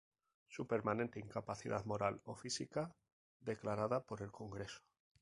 [0.47, 2.91] Su permanente incapacidad moral o física,
[3.43, 4.81] declarada por el Congreso.